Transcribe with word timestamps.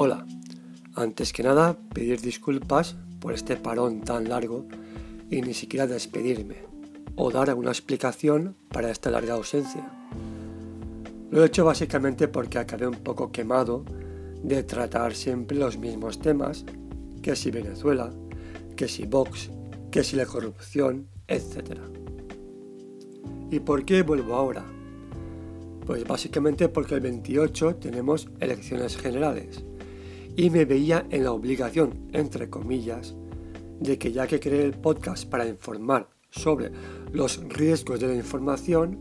Hola, 0.00 0.24
antes 0.94 1.32
que 1.32 1.42
nada 1.42 1.76
pedir 1.92 2.20
disculpas 2.20 2.94
por 3.18 3.32
este 3.32 3.56
parón 3.56 4.02
tan 4.02 4.28
largo 4.28 4.64
y 5.28 5.42
ni 5.42 5.54
siquiera 5.54 5.88
despedirme 5.88 6.58
o 7.16 7.32
dar 7.32 7.50
alguna 7.50 7.72
explicación 7.72 8.54
para 8.68 8.92
esta 8.92 9.10
larga 9.10 9.34
ausencia. 9.34 9.90
Lo 11.32 11.42
he 11.42 11.46
hecho 11.48 11.64
básicamente 11.64 12.28
porque 12.28 12.58
acabé 12.58 12.86
un 12.86 13.02
poco 13.02 13.32
quemado 13.32 13.84
de 14.40 14.62
tratar 14.62 15.16
siempre 15.16 15.58
los 15.58 15.78
mismos 15.78 16.20
temas, 16.20 16.64
que 17.20 17.34
si 17.34 17.50
Venezuela, 17.50 18.12
que 18.76 18.86
si 18.86 19.04
Vox, 19.04 19.50
que 19.90 20.04
si 20.04 20.14
la 20.14 20.26
corrupción, 20.26 21.08
etc. 21.26 21.80
¿Y 23.50 23.58
por 23.58 23.84
qué 23.84 24.02
vuelvo 24.02 24.36
ahora? 24.36 24.64
Pues 25.84 26.06
básicamente 26.06 26.68
porque 26.68 26.94
el 26.94 27.00
28 27.00 27.74
tenemos 27.80 28.28
elecciones 28.38 28.96
generales 28.96 29.64
y 30.38 30.50
me 30.50 30.64
veía 30.64 31.04
en 31.10 31.24
la 31.24 31.32
obligación, 31.32 32.08
entre 32.12 32.48
comillas, 32.48 33.16
de 33.80 33.98
que 33.98 34.12
ya 34.12 34.28
que 34.28 34.38
creé 34.38 34.62
el 34.62 34.74
podcast 34.74 35.28
para 35.28 35.44
informar 35.44 36.08
sobre 36.30 36.70
los 37.10 37.42
riesgos 37.48 37.98
de 37.98 38.06
la 38.06 38.14
información, 38.14 39.00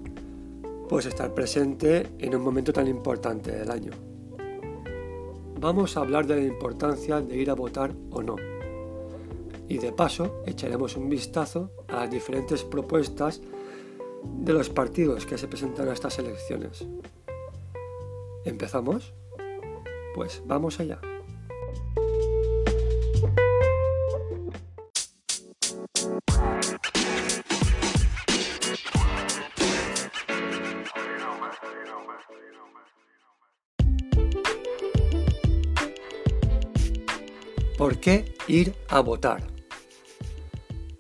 pues 0.90 1.06
estar 1.06 1.36
presente 1.36 2.08
en 2.18 2.36
un 2.36 2.42
momento 2.42 2.74
tan 2.74 2.88
importante 2.88 3.52
del 3.52 3.70
año. 3.70 3.92
Vamos 5.62 5.96
a 5.96 6.00
hablar 6.00 6.26
de 6.26 6.38
la 6.38 6.44
importancia 6.44 7.22
de 7.22 7.38
ir 7.38 7.52
a 7.52 7.54
votar 7.54 7.94
o 8.10 8.24
no. 8.24 8.36
Y 9.68 9.78
de 9.78 9.92
paso 9.92 10.42
echaremos 10.48 10.98
un 10.98 11.08
vistazo 11.08 11.70
a 11.88 11.98
las 11.98 12.10
diferentes 12.10 12.64
propuestas 12.64 13.42
de 14.24 14.54
los 14.54 14.72
partidos 14.72 15.28
que 15.28 15.38
se 15.38 15.48
presentan 15.48 15.88
a 15.88 15.94
estas 15.94 16.18
elecciones. 16.18 16.88
¿Empezamos? 18.44 19.14
Pues 20.16 20.42
vamos 20.48 20.80
allá. 20.80 21.00
Qué 38.08 38.24
ir 38.48 38.74
a 38.88 39.02
votar? 39.02 39.46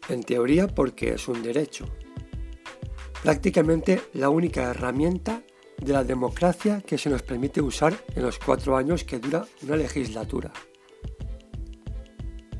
En 0.09 0.23
teoría 0.23 0.67
porque 0.67 1.13
es 1.13 1.30
un 1.30 1.41
derecho. 1.41 1.86
Prácticamente 3.23 4.02
la 4.11 4.27
única 4.27 4.63
herramienta 4.63 5.41
de 5.78 5.94
la 5.94 6.03
democracia 6.03 6.81
que 6.85 6.97
se 6.97 7.09
nos 7.09 7.23
permite 7.23 7.61
usar 7.61 7.94
en 8.13 8.23
los 8.23 8.38
cuatro 8.39 8.75
años 8.75 9.05
que 9.05 9.19
dura 9.19 9.47
una 9.63 9.78
legislatura. 9.78 10.52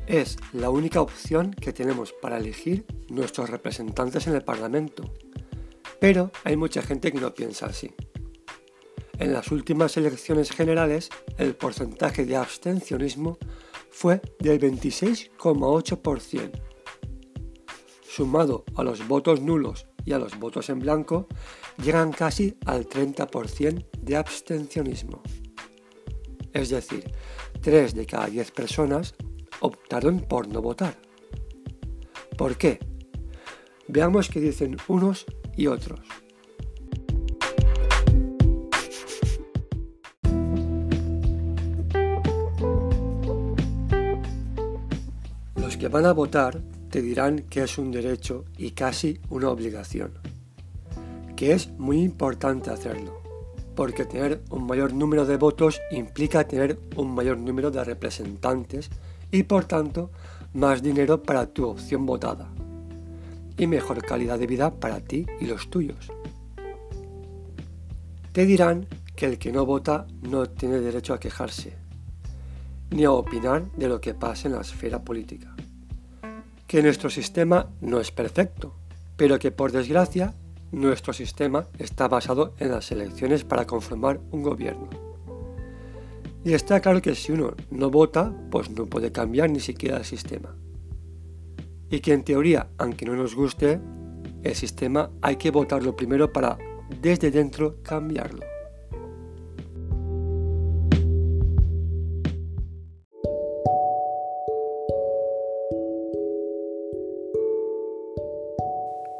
Es 0.06 0.38
la 0.54 0.70
única 0.70 1.02
opción 1.02 1.50
que 1.50 1.74
tenemos 1.74 2.14
para 2.14 2.38
elegir 2.38 2.86
nuestros 3.10 3.50
representantes 3.50 4.28
en 4.28 4.34
el 4.34 4.44
Parlamento. 4.44 5.12
Pero 6.00 6.32
hay 6.44 6.56
mucha 6.56 6.80
gente 6.80 7.12
que 7.12 7.20
no 7.20 7.34
piensa 7.34 7.66
así. 7.66 7.92
En 9.18 9.34
las 9.34 9.52
últimas 9.52 9.98
elecciones 9.98 10.52
generales, 10.52 11.10
el 11.36 11.54
porcentaje 11.54 12.24
de 12.24 12.36
abstencionismo 12.36 13.36
fue 13.98 14.22
del 14.38 14.60
26,8%. 14.60 16.52
Sumado 18.08 18.64
a 18.76 18.84
los 18.84 19.08
votos 19.08 19.40
nulos 19.40 19.88
y 20.04 20.12
a 20.12 20.20
los 20.20 20.38
votos 20.38 20.70
en 20.70 20.78
blanco, 20.78 21.26
llegan 21.82 22.12
casi 22.12 22.56
al 22.64 22.88
30% 22.88 23.88
de 24.00 24.16
abstencionismo. 24.16 25.20
Es 26.52 26.68
decir, 26.68 27.12
3 27.60 27.96
de 27.96 28.06
cada 28.06 28.28
10 28.28 28.52
personas 28.52 29.16
optaron 29.58 30.20
por 30.20 30.46
no 30.46 30.62
votar. 30.62 30.96
¿Por 32.36 32.56
qué? 32.56 32.78
Veamos 33.88 34.28
qué 34.28 34.38
dicen 34.38 34.76
unos 34.86 35.26
y 35.56 35.66
otros. 35.66 35.98
Que 45.78 45.88
van 45.88 46.06
a 46.06 46.12
votar 46.12 46.60
te 46.90 47.00
dirán 47.02 47.44
que 47.50 47.62
es 47.62 47.78
un 47.78 47.92
derecho 47.92 48.44
y 48.56 48.72
casi 48.72 49.20
una 49.30 49.50
obligación, 49.50 50.12
que 51.36 51.52
es 51.52 51.70
muy 51.78 52.00
importante 52.00 52.70
hacerlo, 52.70 53.22
porque 53.76 54.04
tener 54.04 54.42
un 54.50 54.66
mayor 54.66 54.92
número 54.92 55.24
de 55.24 55.36
votos 55.36 55.80
implica 55.92 56.48
tener 56.48 56.80
un 56.96 57.14
mayor 57.14 57.38
número 57.38 57.70
de 57.70 57.84
representantes 57.84 58.90
y 59.30 59.44
por 59.44 59.66
tanto 59.66 60.10
más 60.52 60.82
dinero 60.82 61.22
para 61.22 61.46
tu 61.46 61.66
opción 61.66 62.04
votada 62.06 62.48
y 63.56 63.66
mejor 63.66 64.02
calidad 64.02 64.38
de 64.38 64.46
vida 64.46 64.74
para 64.74 65.00
ti 65.00 65.26
y 65.40 65.46
los 65.46 65.70
tuyos. 65.70 66.10
Te 68.32 68.46
dirán 68.46 68.86
que 69.14 69.26
el 69.26 69.38
que 69.38 69.52
no 69.52 69.64
vota 69.64 70.06
no 70.22 70.46
tiene 70.46 70.80
derecho 70.80 71.14
a 71.14 71.20
quejarse, 71.20 71.76
ni 72.90 73.04
a 73.04 73.12
opinar 73.12 73.70
de 73.72 73.88
lo 73.88 74.00
que 74.00 74.14
pasa 74.14 74.48
en 74.48 74.54
la 74.54 74.60
esfera 74.60 75.02
política 75.02 75.54
que 76.68 76.82
nuestro 76.82 77.08
sistema 77.08 77.70
no 77.80 77.98
es 77.98 78.12
perfecto, 78.12 78.74
pero 79.16 79.38
que 79.38 79.50
por 79.50 79.72
desgracia 79.72 80.34
nuestro 80.70 81.14
sistema 81.14 81.66
está 81.78 82.08
basado 82.08 82.54
en 82.58 82.70
las 82.70 82.92
elecciones 82.92 83.42
para 83.42 83.66
conformar 83.66 84.20
un 84.30 84.42
gobierno. 84.42 84.88
Y 86.44 86.52
está 86.52 86.80
claro 86.80 87.00
que 87.00 87.14
si 87.14 87.32
uno 87.32 87.54
no 87.70 87.90
vota, 87.90 88.32
pues 88.50 88.70
no 88.70 88.84
puede 88.84 89.10
cambiar 89.10 89.50
ni 89.50 89.60
siquiera 89.60 89.96
el 89.96 90.04
sistema. 90.04 90.54
Y 91.90 92.00
que 92.00 92.12
en 92.12 92.22
teoría, 92.22 92.68
aunque 92.76 93.06
no 93.06 93.16
nos 93.16 93.34
guste, 93.34 93.80
el 94.42 94.54
sistema 94.54 95.10
hay 95.22 95.36
que 95.36 95.50
votarlo 95.50 95.96
primero 95.96 96.30
para 96.34 96.58
desde 97.00 97.30
dentro 97.30 97.82
cambiarlo. 97.82 98.44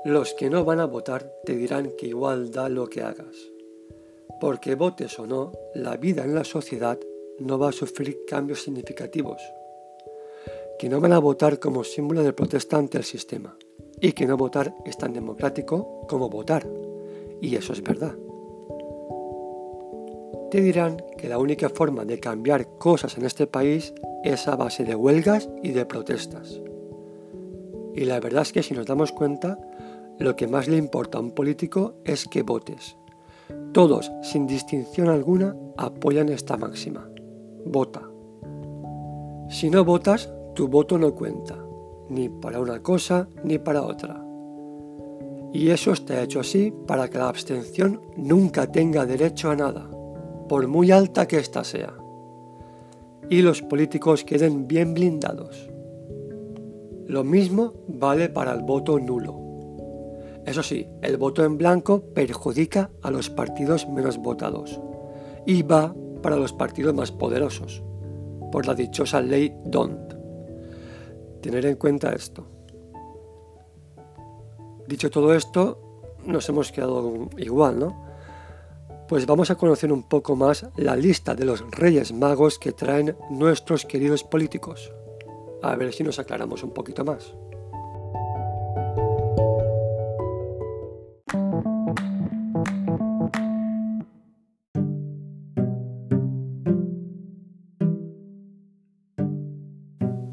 Los 0.08 0.32
que 0.32 0.48
no 0.48 0.64
van 0.64 0.80
a 0.80 0.86
votar 0.86 1.30
te 1.44 1.54
dirán 1.54 1.92
que 1.98 2.06
igual 2.06 2.50
da 2.50 2.70
lo 2.70 2.86
que 2.86 3.02
hagas. 3.02 3.36
Porque 4.40 4.74
votes 4.74 5.18
o 5.18 5.26
no, 5.26 5.52
la 5.74 5.98
vida 5.98 6.24
en 6.24 6.34
la 6.34 6.44
sociedad 6.44 6.98
no 7.38 7.58
va 7.58 7.68
a 7.68 7.72
sufrir 7.72 8.20
cambios 8.26 8.62
significativos. 8.62 9.42
Que 10.78 10.88
no 10.88 10.98
van 10.98 11.12
a 11.12 11.18
votar 11.18 11.58
como 11.58 11.84
símbolo 11.84 12.22
de 12.22 12.32
protesta 12.32 12.78
ante 12.78 12.96
el 12.96 13.04
sistema. 13.04 13.58
Y 14.00 14.12
que 14.12 14.24
no 14.24 14.38
votar 14.38 14.74
es 14.86 14.96
tan 14.96 15.12
democrático 15.12 16.06
como 16.08 16.30
votar. 16.30 16.66
Y 17.42 17.54
eso 17.56 17.74
es 17.74 17.82
verdad. 17.82 18.16
Te 20.50 20.62
dirán 20.62 20.96
que 21.18 21.28
la 21.28 21.36
única 21.36 21.68
forma 21.68 22.06
de 22.06 22.18
cambiar 22.18 22.78
cosas 22.78 23.18
en 23.18 23.26
este 23.26 23.46
país 23.46 23.92
es 24.24 24.48
a 24.48 24.56
base 24.56 24.84
de 24.84 24.94
huelgas 24.94 25.50
y 25.62 25.72
de 25.72 25.84
protestas. 25.84 26.62
Y 27.94 28.06
la 28.06 28.20
verdad 28.20 28.40
es 28.40 28.52
que 28.52 28.62
si 28.62 28.72
nos 28.72 28.86
damos 28.86 29.12
cuenta, 29.12 29.58
lo 30.18 30.34
que 30.34 30.48
más 30.48 30.68
le 30.68 30.76
importa 30.76 31.18
a 31.18 31.20
un 31.20 31.30
político 31.30 31.94
es 32.04 32.26
que 32.26 32.42
votes. 32.42 32.96
Todos, 33.72 34.10
sin 34.22 34.46
distinción 34.46 35.08
alguna, 35.08 35.54
apoyan 35.76 36.28
esta 36.28 36.56
máxima. 36.56 37.08
Vota. 37.64 38.02
Si 39.48 39.70
no 39.70 39.84
votas, 39.84 40.32
tu 40.54 40.68
voto 40.68 40.98
no 40.98 41.14
cuenta, 41.14 41.56
ni 42.08 42.28
para 42.28 42.60
una 42.60 42.82
cosa 42.82 43.28
ni 43.44 43.58
para 43.58 43.82
otra. 43.82 44.24
Y 45.52 45.70
eso 45.70 45.92
está 45.92 46.22
hecho 46.22 46.40
así 46.40 46.74
para 46.86 47.08
que 47.08 47.18
la 47.18 47.28
abstención 47.28 48.00
nunca 48.16 48.70
tenga 48.70 49.06
derecho 49.06 49.50
a 49.50 49.56
nada, 49.56 49.88
por 50.48 50.66
muy 50.66 50.90
alta 50.90 51.26
que 51.26 51.38
ésta 51.38 51.64
sea. 51.64 51.94
Y 53.30 53.42
los 53.42 53.62
políticos 53.62 54.24
queden 54.24 54.66
bien 54.66 54.94
blindados. 54.94 55.70
Lo 57.06 57.24
mismo 57.24 57.72
vale 57.86 58.28
para 58.28 58.52
el 58.52 58.62
voto 58.62 58.98
nulo. 58.98 59.47
Eso 60.48 60.62
sí, 60.62 60.88
el 61.02 61.18
voto 61.18 61.44
en 61.44 61.58
blanco 61.58 62.02
perjudica 62.14 62.90
a 63.02 63.10
los 63.10 63.28
partidos 63.28 63.86
menos 63.86 64.16
votados 64.16 64.80
y 65.44 65.62
va 65.62 65.94
para 66.22 66.36
los 66.36 66.54
partidos 66.54 66.94
más 66.94 67.12
poderosos, 67.12 67.82
por 68.50 68.66
la 68.66 68.74
dichosa 68.74 69.20
ley 69.20 69.54
DONT. 69.66 70.14
Tener 71.42 71.66
en 71.66 71.76
cuenta 71.76 72.14
esto. 72.14 72.46
Dicho 74.86 75.10
todo 75.10 75.34
esto, 75.34 76.16
nos 76.24 76.48
hemos 76.48 76.72
quedado 76.72 77.28
igual, 77.36 77.78
¿no? 77.78 78.06
Pues 79.06 79.26
vamos 79.26 79.50
a 79.50 79.56
conocer 79.56 79.92
un 79.92 80.08
poco 80.08 80.34
más 80.34 80.66
la 80.76 80.96
lista 80.96 81.34
de 81.34 81.44
los 81.44 81.62
reyes 81.72 82.14
magos 82.14 82.58
que 82.58 82.72
traen 82.72 83.18
nuestros 83.28 83.84
queridos 83.84 84.24
políticos. 84.24 84.94
A 85.62 85.76
ver 85.76 85.92
si 85.92 86.04
nos 86.04 86.18
aclaramos 86.18 86.62
un 86.62 86.70
poquito 86.70 87.04
más. 87.04 87.34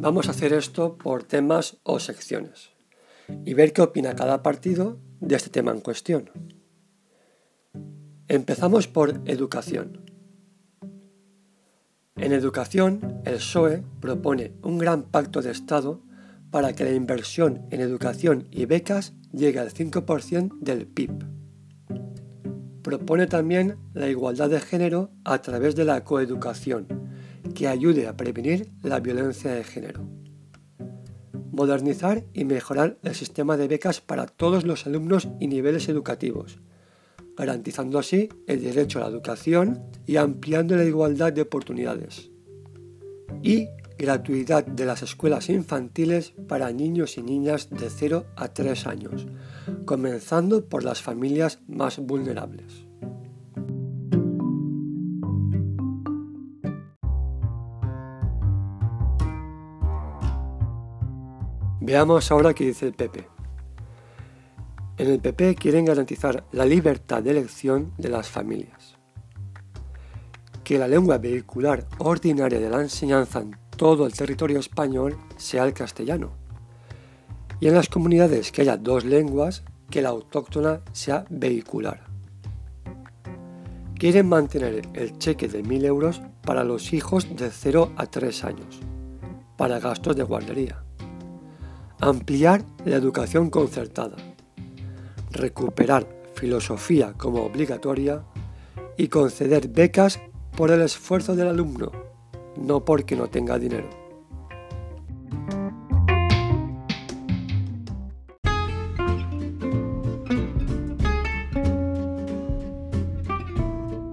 Vamos 0.06 0.28
a 0.28 0.32
hacer 0.34 0.54
esto 0.54 1.00
por 1.00 1.24
temas 1.24 1.78
o 1.82 2.00
secciones 2.00 2.70
y 3.44 3.56
ver 3.56 3.74
qué 3.74 3.82
opina 3.82 4.16
cada 4.16 4.44
partido 4.44 5.00
de 5.20 5.36
este 5.36 5.50
tema 5.50 5.72
en 5.72 5.82
cuestión. 5.82 6.30
Empezamos 8.28 8.88
por 8.88 9.20
educación. 9.26 10.06
En 12.18 12.34
educación, 12.34 13.24
el 13.26 13.38
PSOE 13.38 13.84
propone 14.00 14.54
un 14.62 14.78
gran 14.78 15.06
pacto 15.06 15.42
de 15.42 15.50
Estado 15.50 16.04
para 16.52 16.74
que 16.74 16.84
la 16.84 16.92
inversión 16.92 17.66
en 17.72 17.82
educación 17.82 18.48
y 18.52 18.66
becas 18.66 19.16
llegue 19.32 19.58
al 19.58 19.74
5% 19.74 20.60
del 20.60 20.86
PIB. 20.86 21.26
Propone 22.84 23.26
también 23.26 23.80
la 23.96 24.08
igualdad 24.08 24.52
de 24.52 24.60
género 24.60 25.10
a 25.24 25.42
través 25.42 25.76
de 25.76 25.86
la 25.86 26.04
coeducación, 26.04 27.05
que 27.56 27.68
ayude 27.68 28.08
a 28.08 28.16
prevenir 28.16 28.70
la 28.84 29.00
violencia 29.00 29.52
de 29.52 29.64
género. 29.64 30.08
Modernizar 31.52 32.26
y 32.34 32.46
mejorar 32.46 33.00
el 33.02 33.16
sistema 33.16 33.58
de 33.58 33.68
becas 33.68 34.02
para 34.02 34.28
todos 34.28 34.66
los 34.66 34.86
alumnos 34.86 35.30
y 35.40 35.48
niveles 35.48 35.90
educativos, 35.90 36.60
garantizando 37.36 37.98
así 37.98 38.30
el 38.46 38.62
derecho 38.62 39.00
a 39.00 39.04
la 39.04 39.08
educación 39.08 39.82
y 40.06 40.18
ampliando 40.18 40.76
la 40.76 40.84
igualdad 40.84 41.34
de 41.34 41.42
oportunidades. 41.42 42.30
Y 43.42 43.70
gratuidad 43.98 44.66
de 44.66 44.86
las 44.86 45.02
escuelas 45.02 45.50
infantiles 45.50 46.34
para 46.48 46.72
niños 46.72 47.18
y 47.18 47.24
niñas 47.24 47.70
de 47.70 47.90
0 47.90 48.26
a 48.36 48.50
3 48.50 48.88
años, 48.88 49.26
comenzando 49.86 50.66
por 50.66 50.84
las 50.84 51.02
familias 51.02 51.60
más 51.68 52.00
vulnerables. 52.00 52.85
Veamos 61.86 62.32
ahora 62.32 62.56
qué 62.56 62.66
dice 62.66 62.88
el 62.88 62.94
PP. 62.94 63.28
En 64.98 65.08
el 65.08 65.20
PP 65.20 65.54
quieren 65.54 65.86
garantizar 65.86 66.44
la 66.52 66.66
libertad 66.66 67.22
de 67.22 67.30
elección 67.30 67.94
de 68.00 68.10
las 68.10 68.28
familias. 68.28 68.98
Que 70.64 70.80
la 70.80 70.88
lengua 70.88 71.20
vehicular 71.20 71.86
ordinaria 72.00 72.60
de 72.60 72.72
la 72.72 72.82
enseñanza 72.82 73.42
en 73.42 73.56
todo 73.78 74.08
el 74.08 74.14
territorio 74.14 74.58
español 74.58 75.16
sea 75.38 75.64
el 75.64 75.74
castellano. 75.74 76.32
Y 77.60 77.68
en 77.68 77.76
las 77.76 77.88
comunidades 77.88 78.52
que 78.52 78.64
haya 78.64 78.78
dos 78.78 79.06
lenguas, 79.06 79.64
que 79.92 80.02
la 80.02 80.10
autóctona 80.10 80.82
sea 80.92 81.26
vehicular. 81.30 82.04
Quieren 83.94 84.28
mantener 84.28 84.90
el 84.96 85.20
cheque 85.20 85.48
de 85.48 85.64
1.000 85.64 85.86
euros 85.86 86.22
para 86.42 86.64
los 86.64 86.94
hijos 86.94 87.28
de 87.36 87.52
0 87.52 87.92
a 87.96 88.08
3 88.08 88.44
años, 88.44 88.80
para 89.56 89.80
gastos 89.80 90.16
de 90.16 90.24
guardería. 90.24 90.85
Ampliar 92.00 92.64
la 92.86 92.96
educación 92.96 93.50
concertada 93.50 94.16
recuperar 95.36 96.08
filosofía 96.34 97.14
como 97.18 97.44
obligatoria 97.44 98.24
y 98.98 99.10
conceder 99.10 99.68
becas 99.68 100.20
por 100.56 100.72
el 100.72 100.82
esfuerzo 100.82 101.36
del 101.36 101.50
alumno, 101.50 101.92
no 102.58 102.86
porque 102.86 103.16
no 103.16 103.28
tenga 103.28 103.60
dinero. 103.60 103.90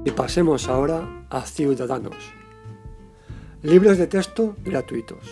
Y 0.04 0.10
pasemos 0.10 0.68
ahora 0.68 1.26
a 1.30 1.42
Ciudadanos. 1.42 2.16
Libros 3.62 3.96
de 3.98 4.08
texto 4.08 4.56
gratuitos. 4.64 5.24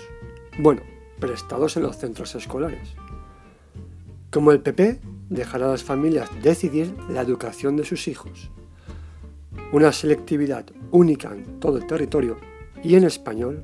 Bueno, 0.60 0.82
prestados 1.20 1.76
en 1.76 1.84
los 1.84 1.96
centros 1.96 2.34
escolares. 2.34 2.94
Como 4.30 4.52
el 4.52 4.60
PP 4.60 5.00
dejar 5.28 5.62
a 5.62 5.68
las 5.68 5.84
familias 5.84 6.30
decidir 6.42 6.94
la 7.08 7.20
educación 7.20 7.76
de 7.76 7.84
sus 7.84 8.08
hijos. 8.08 8.50
Una 9.72 9.92
selectividad 9.92 10.66
única 10.90 11.32
en 11.32 11.60
todo 11.60 11.76
el 11.76 11.86
territorio 11.86 12.38
y 12.82 12.96
en 12.96 13.04
español, 13.04 13.62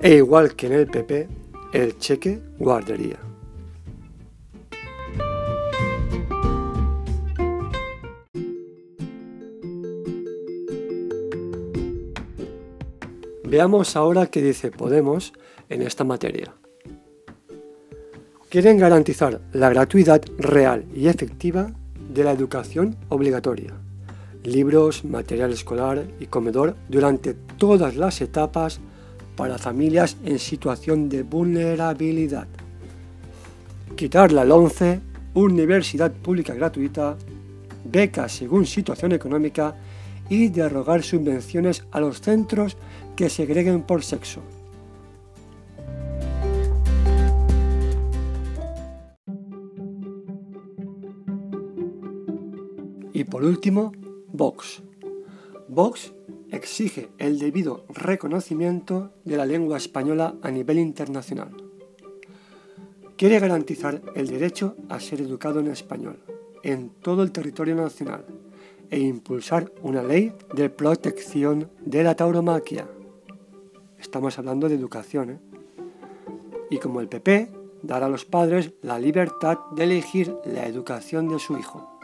e 0.00 0.14
igual 0.16 0.56
que 0.56 0.66
en 0.66 0.72
el 0.72 0.86
PP, 0.86 1.28
el 1.72 1.98
cheque 1.98 2.40
guardería. 2.58 3.18
Veamos 13.44 13.94
ahora 13.94 14.26
qué 14.26 14.42
dice 14.42 14.72
Podemos 14.72 15.32
en 15.68 15.82
esta 15.82 16.04
materia 16.04 16.54
quieren 18.56 18.78
garantizar 18.78 19.40
la 19.52 19.68
gratuidad 19.68 20.22
real 20.38 20.86
y 20.94 21.08
efectiva 21.08 21.70
de 22.08 22.24
la 22.24 22.32
educación 22.32 22.96
obligatoria, 23.08 23.74
libros, 24.44 25.04
material 25.04 25.52
escolar 25.52 26.06
y 26.20 26.26
comedor 26.26 26.76
durante 26.88 27.34
todas 27.34 27.96
las 27.96 28.20
etapas 28.20 28.80
para 29.36 29.58
familias 29.58 30.16
en 30.24 30.38
situación 30.38 31.08
de 31.08 31.22
vulnerabilidad. 31.22 32.46
Quitar 33.96 34.32
la 34.32 34.44
LONCE, 34.44 35.00
universidad 35.34 36.12
pública 36.12 36.54
gratuita, 36.54 37.16
becas 37.84 38.32
según 38.32 38.64
situación 38.64 39.12
económica 39.12 39.74
y 40.30 40.48
derrogar 40.48 41.02
subvenciones 41.02 41.84
a 41.90 42.00
los 42.00 42.20
centros 42.20 42.76
que 43.16 43.28
segreguen 43.28 43.82
por 43.82 44.02
sexo. 44.02 44.40
Por 53.30 53.44
último, 53.44 53.92
Vox. 54.32 54.82
Vox 55.68 56.12
exige 56.50 57.08
el 57.18 57.38
debido 57.38 57.84
reconocimiento 57.88 59.12
de 59.24 59.36
la 59.36 59.46
lengua 59.46 59.76
española 59.76 60.34
a 60.42 60.50
nivel 60.50 60.78
internacional. 60.78 61.50
Quiere 63.16 63.40
garantizar 63.40 64.02
el 64.14 64.28
derecho 64.28 64.76
a 64.88 65.00
ser 65.00 65.20
educado 65.20 65.60
en 65.60 65.68
español 65.68 66.18
en 66.62 66.90
todo 66.90 67.22
el 67.22 67.32
territorio 67.32 67.74
nacional 67.74 68.24
e 68.90 68.98
impulsar 68.98 69.72
una 69.82 70.02
ley 70.02 70.32
de 70.54 70.68
protección 70.68 71.70
de 71.84 72.02
la 72.02 72.14
tauromaquia. 72.14 72.88
Estamos 73.98 74.38
hablando 74.38 74.68
de 74.68 74.74
educación. 74.74 75.30
¿eh? 75.30 75.38
Y 76.70 76.78
como 76.78 77.00
el 77.00 77.08
PP, 77.08 77.50
dar 77.82 78.02
a 78.02 78.08
los 78.08 78.24
padres 78.24 78.72
la 78.82 78.98
libertad 78.98 79.58
de 79.74 79.84
elegir 79.84 80.36
la 80.44 80.66
educación 80.66 81.28
de 81.28 81.38
su 81.38 81.56
hijo. 81.58 81.95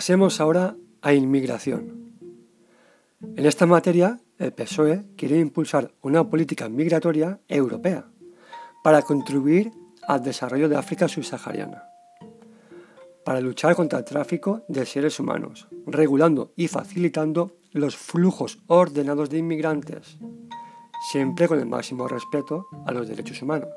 Pasemos 0.00 0.40
ahora 0.40 0.76
a 1.02 1.12
inmigración. 1.12 2.14
En 3.36 3.44
esta 3.44 3.66
materia, 3.66 4.18
el 4.38 4.54
PSOE 4.54 5.04
quiere 5.14 5.38
impulsar 5.38 5.92
una 6.00 6.24
política 6.24 6.70
migratoria 6.70 7.38
europea 7.46 8.06
para 8.82 9.02
contribuir 9.02 9.70
al 10.08 10.22
desarrollo 10.22 10.70
de 10.70 10.76
África 10.76 11.06
subsahariana, 11.06 11.82
para 13.26 13.42
luchar 13.42 13.76
contra 13.76 13.98
el 13.98 14.06
tráfico 14.06 14.64
de 14.68 14.86
seres 14.86 15.20
humanos, 15.20 15.68
regulando 15.84 16.54
y 16.56 16.68
facilitando 16.68 17.58
los 17.72 17.94
flujos 17.94 18.58
ordenados 18.68 19.28
de 19.28 19.36
inmigrantes, 19.36 20.16
siempre 21.12 21.46
con 21.46 21.58
el 21.58 21.66
máximo 21.66 22.08
respeto 22.08 22.64
a 22.86 22.92
los 22.92 23.06
derechos 23.06 23.42
humanos. 23.42 23.74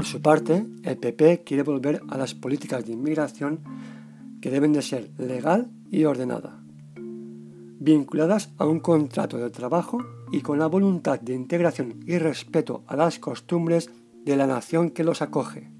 Por 0.00 0.06
su 0.06 0.22
parte, 0.22 0.64
el 0.82 0.96
PP 0.96 1.42
quiere 1.44 1.62
volver 1.62 2.00
a 2.08 2.16
las 2.16 2.34
políticas 2.34 2.86
de 2.86 2.92
inmigración 2.92 3.60
que 4.40 4.50
deben 4.50 4.72
de 4.72 4.80
ser 4.80 5.10
legal 5.18 5.70
y 5.90 6.04
ordenada, 6.04 6.58
vinculadas 6.94 8.48
a 8.56 8.64
un 8.64 8.80
contrato 8.80 9.36
de 9.36 9.50
trabajo 9.50 9.98
y 10.32 10.40
con 10.40 10.58
la 10.58 10.68
voluntad 10.68 11.20
de 11.20 11.34
integración 11.34 12.00
y 12.06 12.16
respeto 12.16 12.82
a 12.86 12.96
las 12.96 13.18
costumbres 13.18 13.90
de 14.24 14.38
la 14.38 14.46
nación 14.46 14.88
que 14.88 15.04
los 15.04 15.20
acoge. 15.20 15.70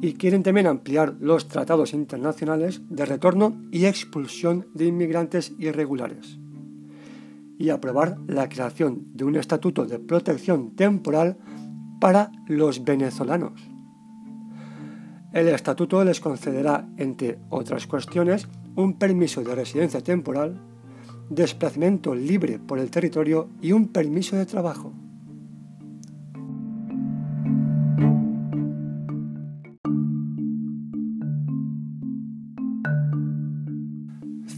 Y 0.00 0.14
quieren 0.14 0.42
también 0.42 0.66
ampliar 0.66 1.14
los 1.20 1.46
tratados 1.46 1.92
internacionales 1.92 2.80
de 2.88 3.04
retorno 3.04 3.54
y 3.70 3.84
expulsión 3.84 4.68
de 4.72 4.86
inmigrantes 4.86 5.52
irregulares 5.58 6.38
y 7.58 7.68
aprobar 7.68 8.16
la 8.26 8.48
creación 8.48 9.04
de 9.12 9.24
un 9.24 9.36
estatuto 9.36 9.84
de 9.84 9.98
protección 9.98 10.74
temporal 10.74 11.36
para 12.04 12.30
los 12.48 12.84
venezolanos. 12.84 13.62
El 15.32 15.48
estatuto 15.48 16.04
les 16.04 16.20
concederá, 16.20 16.86
entre 16.98 17.38
otras 17.48 17.86
cuestiones, 17.86 18.46
un 18.74 18.98
permiso 18.98 19.42
de 19.42 19.54
residencia 19.54 20.02
temporal, 20.02 20.60
desplazamiento 21.30 22.14
libre 22.14 22.58
por 22.58 22.78
el 22.78 22.90
territorio 22.90 23.48
y 23.62 23.72
un 23.72 23.88
permiso 23.88 24.36
de 24.36 24.44
trabajo. 24.44 24.92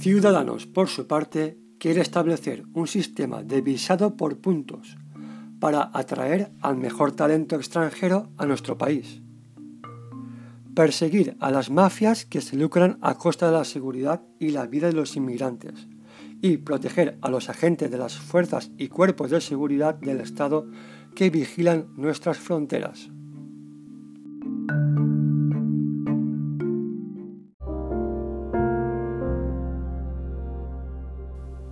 Ciudadanos, 0.00 0.67
por 0.67 0.88
su 0.88 1.07
parte, 1.07 1.61
quiere 1.79 2.00
establecer 2.00 2.65
un 2.75 2.88
sistema 2.88 3.45
de 3.45 3.61
visado 3.61 4.17
por 4.17 4.41
puntos 4.41 4.97
para 5.61 5.91
atraer 5.93 6.51
al 6.61 6.77
mejor 6.77 7.13
talento 7.13 7.57
extranjero 7.57 8.31
a 8.37 8.47
nuestro 8.47 8.79
país. 8.79 9.23
Perseguir 10.75 11.37
a 11.41 11.51
las 11.51 11.71
mafias 11.71 12.27
que 12.27 12.41
se 12.41 12.57
lucran 12.57 12.99
a 13.01 13.15
costa 13.15 13.47
de 13.47 13.53
la 13.53 13.65
seguridad 13.65 14.23
y 14.39 14.51
la 14.51 14.67
vida 14.67 14.89
de 14.89 14.93
los 14.93 15.17
inmigrantes 15.17 15.89
y 16.43 16.59
proteger 16.59 17.19
a 17.23 17.31
los 17.31 17.49
agentes 17.49 17.91
de 17.91 17.99
las 17.99 18.17
fuerzas 18.17 18.71
y 18.77 18.89
cuerpos 18.89 19.31
de 19.31 19.41
seguridad 19.41 19.95
del 19.95 20.21
Estado 20.21 20.67
que 21.15 21.31
vigilan 21.31 21.87
nuestras 21.97 22.39
fronteras. 22.39 23.11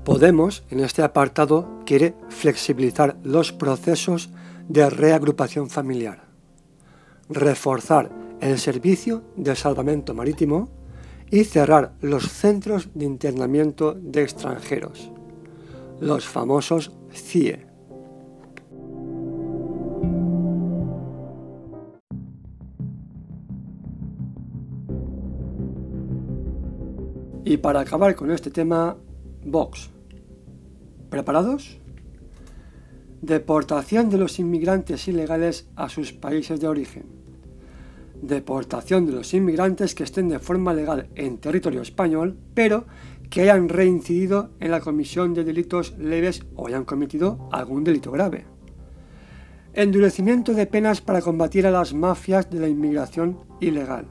Podemos, 0.04 0.64
en 0.68 0.80
este 0.80 1.02
apartado, 1.02 1.80
quiere 1.86 2.14
flexibilizar 2.28 3.16
los 3.22 3.52
procesos 3.52 4.28
de 4.68 4.90
reagrupación 4.90 5.70
familiar, 5.70 6.24
reforzar 7.30 8.10
el 8.42 8.58
servicio 8.58 9.24
de 9.34 9.56
salvamento 9.56 10.12
marítimo 10.12 10.68
y 11.30 11.44
cerrar 11.44 11.94
los 12.02 12.30
centros 12.30 12.90
de 12.92 13.06
internamiento 13.06 13.94
de 13.94 14.22
extranjeros, 14.22 15.10
los 16.00 16.26
famosos 16.26 16.92
CIE. 17.10 17.66
Y 27.46 27.56
para 27.56 27.80
acabar 27.80 28.14
con 28.14 28.30
este 28.30 28.50
tema, 28.50 28.96
Vox 29.46 29.93
¿Preparados? 31.14 31.78
Deportación 33.22 34.10
de 34.10 34.18
los 34.18 34.40
inmigrantes 34.40 35.06
ilegales 35.06 35.68
a 35.76 35.88
sus 35.88 36.12
países 36.12 36.58
de 36.58 36.66
origen. 36.66 37.04
Deportación 38.20 39.06
de 39.06 39.12
los 39.12 39.32
inmigrantes 39.32 39.94
que 39.94 40.02
estén 40.02 40.28
de 40.28 40.40
forma 40.40 40.74
legal 40.74 41.08
en 41.14 41.38
territorio 41.38 41.82
español, 41.82 42.36
pero 42.52 42.86
que 43.30 43.42
hayan 43.42 43.68
reincidido 43.68 44.50
en 44.58 44.72
la 44.72 44.80
comisión 44.80 45.34
de 45.34 45.44
delitos 45.44 45.96
leves 45.98 46.44
o 46.56 46.66
hayan 46.66 46.84
cometido 46.84 47.48
algún 47.52 47.84
delito 47.84 48.10
grave. 48.10 48.46
Endurecimiento 49.72 50.52
de 50.52 50.66
penas 50.66 51.00
para 51.00 51.22
combatir 51.22 51.64
a 51.68 51.70
las 51.70 51.94
mafias 51.94 52.50
de 52.50 52.58
la 52.58 52.66
inmigración 52.66 53.38
ilegal, 53.60 54.06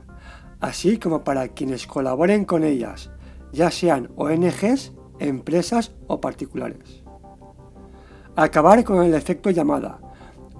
así 0.61 0.99
como 0.99 1.25
para 1.25 1.49
quienes 1.49 1.85
colaboren 1.85 2.45
con 2.45 2.63
ellas, 2.63 3.11
ya 3.51 3.71
sean 3.71 4.09
ONGs 4.15 4.93
empresas 5.23 5.91
o 6.07 6.19
particulares. 6.19 7.03
Acabar 8.35 8.83
con 8.83 9.03
el 9.03 9.13
efecto 9.13 9.49
llamada. 9.49 9.99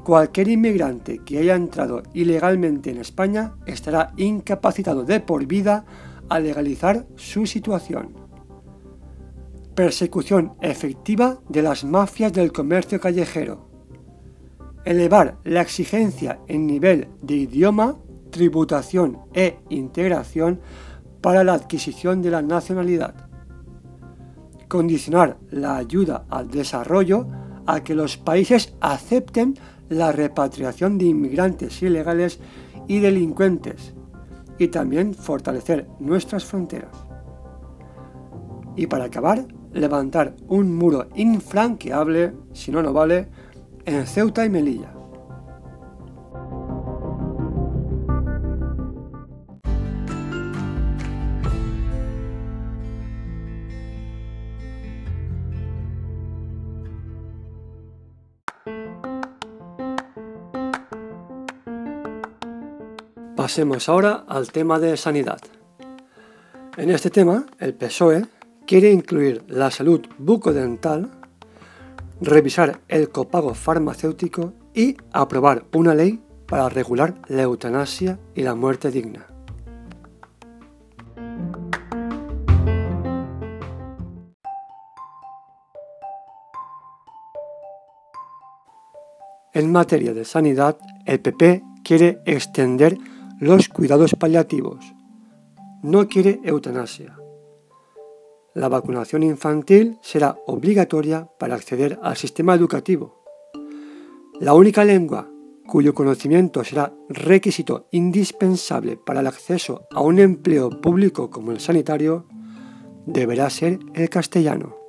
Cualquier 0.04 0.50
inmigrante 0.50 1.20
que 1.20 1.40
haya 1.40 1.56
entrado 1.56 2.04
ilegalmente 2.14 2.92
en 2.92 2.98
España 2.98 3.56
estará 3.66 4.14
incapacitado 4.18 5.04
de 5.04 5.20
por 5.22 5.46
vida 5.46 5.86
a 6.30 6.40
legalizar 6.40 7.08
su 7.16 7.46
situación. 7.46 8.14
Persecución 9.76 10.54
efectiva 10.62 11.40
de 11.50 11.62
las 11.62 11.84
mafias 11.84 12.32
del 12.34 12.52
comercio 12.52 13.00
callejero. 13.00 13.70
Elevar 14.86 15.38
la 15.44 15.62
exigencia 15.62 16.42
en 16.48 16.68
nivel 16.68 17.08
de 17.22 17.36
idioma, 17.36 17.96
tributación 18.30 19.20
e 19.34 19.58
integración 19.70 20.60
para 21.22 21.44
la 21.44 21.54
adquisición 21.54 22.22
de 22.22 22.32
la 22.32 22.42
nacionalidad 22.42 23.33
condicionar 24.74 25.38
la 25.52 25.76
ayuda 25.78 26.26
al 26.32 26.50
desarrollo 26.50 27.28
a 27.68 27.84
que 27.84 27.94
los 27.94 28.18
países 28.18 28.74
acepten 28.82 29.54
la 29.88 30.12
repatriación 30.12 30.98
de 30.98 31.06
inmigrantes 31.06 31.84
ilegales 31.84 32.40
y 32.88 32.98
delincuentes 33.00 33.94
y 34.58 34.70
también 34.70 35.14
fortalecer 35.14 35.88
nuestras 36.00 36.44
fronteras. 36.44 36.90
Y 38.76 38.88
para 38.88 39.04
acabar, 39.04 39.46
levantar 39.74 40.36
un 40.48 40.76
muro 40.76 41.06
infranqueable, 41.14 42.34
si 42.54 42.72
no, 42.72 42.82
no 42.82 42.94
vale, 42.94 43.28
en 43.86 44.08
Ceuta 44.08 44.44
y 44.44 44.50
Melilla. 44.50 44.92
Pasemos 63.54 63.88
ahora 63.88 64.26
al 64.28 64.52
tema 64.52 64.80
de 64.80 64.98
sanidad. 64.98 65.40
En 66.76 66.90
este 66.90 67.12
tema, 67.12 67.46
el 67.60 67.76
PSOE 67.76 68.26
quiere 68.66 68.92
incluir 68.92 69.44
la 69.48 69.70
salud 69.70 70.02
bucodental, 70.18 71.12
revisar 72.20 72.80
el 72.88 73.10
copago 73.10 73.54
farmacéutico 73.54 74.54
y 74.74 74.98
aprobar 75.12 75.66
una 75.72 75.94
ley 75.94 76.20
para 76.48 76.68
regular 76.68 77.14
la 77.28 77.44
eutanasia 77.44 78.18
y 78.34 78.42
la 78.42 78.56
muerte 78.56 78.90
digna. 78.90 79.28
En 89.54 89.72
materia 89.72 90.16
de 90.16 90.26
sanidad, 90.26 90.80
el 91.06 91.20
PP 91.20 91.64
quiere 91.84 92.20
extender 92.26 92.98
los 93.44 93.68
cuidados 93.68 94.16
paliativos. 94.16 94.94
No 95.82 96.08
quiere 96.08 96.40
eutanasia. 96.46 97.20
La 98.56 98.70
vacunación 98.70 99.22
infantil 99.24 99.98
será 100.02 100.38
obligatoria 100.48 101.28
para 101.38 101.56
acceder 101.56 102.00
al 102.02 102.16
sistema 102.16 102.56
educativo. 102.56 103.22
La 104.40 104.54
única 104.54 104.86
lengua 104.86 105.30
cuyo 105.68 105.94
conocimiento 105.94 106.64
será 106.64 106.94
requisito 107.10 107.88
indispensable 107.92 108.96
para 108.96 109.20
el 109.20 109.28
acceso 109.28 109.88
a 109.92 110.02
un 110.02 110.20
empleo 110.20 110.70
público 110.82 111.30
como 111.30 111.52
el 111.52 111.60
sanitario 111.60 112.26
deberá 113.06 113.50
ser 113.50 113.80
el 113.94 114.10
castellano. 114.10 114.83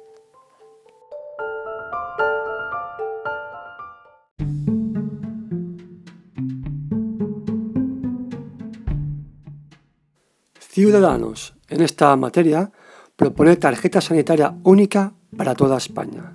Ciudadanos, 10.74 11.54
en 11.68 11.82
esta 11.82 12.16
materia, 12.16 12.72
propone 13.14 13.54
tarjeta 13.54 14.00
sanitaria 14.00 14.56
única 14.64 15.12
para 15.36 15.54
toda 15.54 15.76
España. 15.76 16.32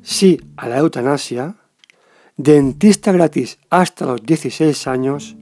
Sí 0.00 0.40
a 0.56 0.66
la 0.66 0.78
eutanasia, 0.78 1.54
dentista 2.38 3.12
gratis 3.12 3.58
hasta 3.68 4.06
los 4.06 4.22
16 4.22 4.86
años 4.86 5.36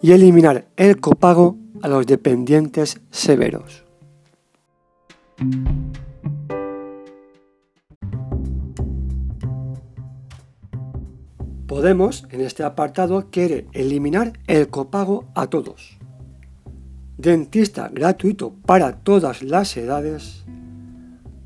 y 0.00 0.12
eliminar 0.12 0.68
el 0.76 1.00
copago 1.00 1.56
a 1.82 1.88
los 1.88 2.06
dependientes 2.06 3.00
severos. 3.10 3.82
Podemos, 11.66 12.28
en 12.30 12.42
este 12.42 12.62
apartado, 12.62 13.26
quiere 13.32 13.66
eliminar 13.72 14.38
el 14.46 14.68
copago 14.68 15.24
a 15.34 15.48
todos 15.48 15.98
dentista 17.24 17.88
gratuito 17.88 18.52
para 18.66 18.98
todas 18.98 19.42
las 19.42 19.78
edades, 19.78 20.44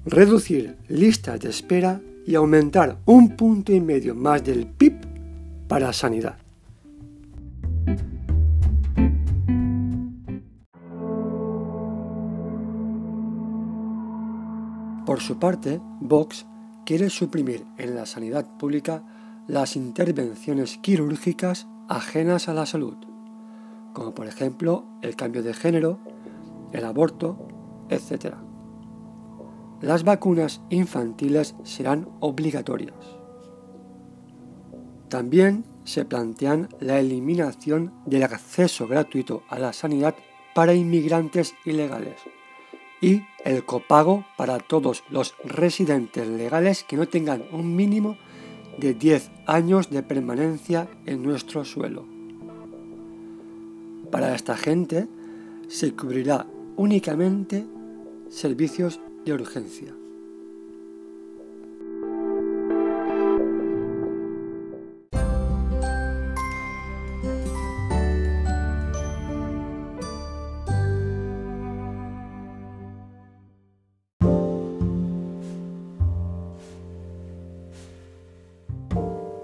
reducir 0.05 0.77
listas 0.89 1.39
de 1.39 1.51
espera 1.51 2.01
y 2.27 2.35
aumentar 2.35 2.99
un 3.07 3.37
punto 3.37 3.73
y 3.73 3.81
medio 3.81 4.17
más 4.17 4.43
del 4.43 4.67
PIB 4.67 4.97
para 5.69 5.93
sanidad. 5.93 6.37
Por 15.07 15.21
su 15.21 15.39
parte, 15.39 15.81
Vox 16.01 16.45
quiere 16.85 17.09
suprimir 17.09 17.65
en 17.79 17.95
la 17.95 18.05
sanidad 18.05 18.59
pública 18.59 19.05
las 19.47 19.77
intervenciones 19.77 20.77
quirúrgicas 20.79 21.69
ajenas 21.89 22.49
a 22.49 22.55
la 22.55 22.67
salud 22.67 23.08
como 23.93 24.15
por 24.15 24.27
ejemplo 24.27 24.85
el 25.03 25.17
cambio 25.17 25.43
de 25.43 25.55
género, 25.55 25.99
el 26.73 26.85
aborto, 26.85 27.39
etc. 27.89 28.35
Las 29.81 30.05
vacunas 30.05 30.61
infantiles 30.71 31.55
serán 31.63 32.09
obligatorias. 32.21 33.19
También 35.09 35.65
se 35.85 36.05
plantean 36.05 36.69
la 36.81 36.99
eliminación 37.01 37.95
del 38.05 38.25
acceso 38.25 38.87
gratuito 38.87 39.43
a 39.49 39.59
la 39.59 39.73
sanidad 39.73 40.15
para 40.55 40.75
inmigrantes 40.75 41.55
ilegales 41.65 42.21
y 43.01 43.23
el 43.45 43.65
copago 43.65 44.27
para 44.37 44.59
todos 44.59 45.05
los 45.09 45.35
residentes 45.45 46.27
legales 46.27 46.85
que 46.85 46.97
no 46.97 47.07
tengan 47.07 47.45
un 47.53 47.75
mínimo 47.75 48.17
de 48.77 48.95
10 48.95 49.31
años 49.47 49.91
de 49.91 50.03
permanencia 50.03 50.89
en 51.07 51.23
nuestro 51.23 51.65
suelo. 51.65 52.18
Para 54.11 54.35
esta 54.35 54.57
gente 54.57 55.07
se 55.69 55.93
cubrirá 55.93 56.47
únicamente 56.77 57.67
servicios 58.31 59.01
de 59.27 59.33
urgencia. 59.35 59.95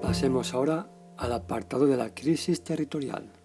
Pasemos 0.00 0.54
ahora 0.54 0.88
al 1.18 1.32
apartado 1.32 1.86
de 1.86 1.96
la 1.96 2.14
crisis 2.14 2.62
territorial. 2.62 3.43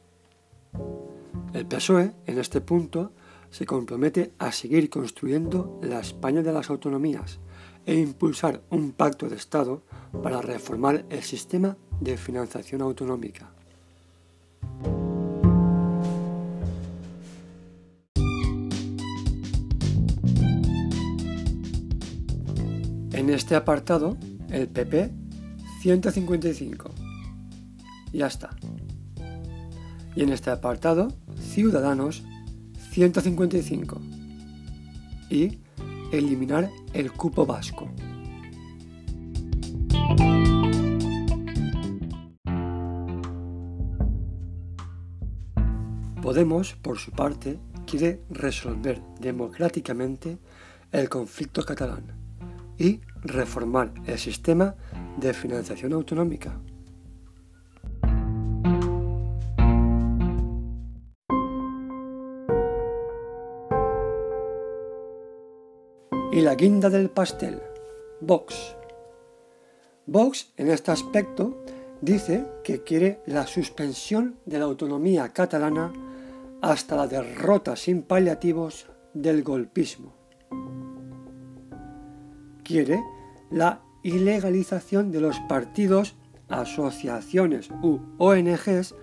El 1.54 1.66
PSOE, 1.66 2.14
en 2.28 2.38
este 2.38 2.62
punto, 2.62 3.12
se 3.50 3.66
compromete 3.66 4.34
a 4.38 4.52
seguir 4.52 4.90
construyendo 4.90 5.80
la 5.82 6.00
España 6.00 6.44
de 6.44 6.54
las 6.54 6.70
autonomías 6.70 7.40
e 7.86 7.96
impulsar 7.96 8.62
un 8.70 8.92
pacto 8.92 9.28
de 9.28 9.36
Estado 9.36 9.82
para 10.22 10.42
reformar 10.42 11.06
el 11.10 11.24
sistema 11.24 11.76
de 12.00 12.18
financiación 12.18 12.82
autonómica. 12.82 13.52
En 23.12 23.30
este 23.32 23.56
apartado, 23.56 24.18
el 24.50 24.68
PP 24.70 25.12
155. 25.82 26.92
Ya 28.14 28.28
está. 28.28 28.52
Y 30.16 30.24
en 30.24 30.30
este 30.30 30.50
apartado, 30.50 31.10
Ciudadanos 31.40 32.24
155. 32.92 34.02
Y 35.30 35.60
eliminar 36.12 36.70
el 36.94 37.12
cupo 37.12 37.46
vasco. 37.46 37.88
Podemos, 46.22 46.74
por 46.76 46.98
su 46.98 47.12
parte, 47.12 47.60
quiere 47.88 48.22
resolver 48.30 49.02
democráticamente 49.20 50.38
el 50.92 51.10
conflicto 51.10 51.64
catalán 51.64 52.04
y 52.78 53.02
reformar 53.22 53.94
el 54.06 54.18
sistema 54.20 54.76
de 55.18 55.34
financiación 55.34 55.94
autonómica. 55.94 56.60
Guinda 66.60 66.90
del 66.90 67.10
pastel, 67.10 67.62
Vox. 68.20 68.76
Vox, 70.06 70.52
en 70.58 70.70
este 70.70 70.92
aspecto, 70.92 71.64
dice 72.02 72.46
que 72.66 72.84
quiere 72.84 73.22
la 73.28 73.48
suspensión 73.48 74.40
de 74.46 74.60
la 74.60 74.66
autonomía 74.66 75.30
catalana 75.30 75.94
hasta 76.62 76.98
la 76.98 77.08
derrota 77.08 77.78
sin 77.78 78.02
paliativos 78.02 78.88
del 79.14 79.42
golpismo. 79.42 80.14
Quiere 82.66 83.00
la 83.52 83.82
ilegalización 84.04 85.12
de 85.12 85.22
los 85.22 85.40
partidos, 85.48 86.18
asociaciones 86.50 87.70
u 87.82 88.02
ONGs 88.18 88.96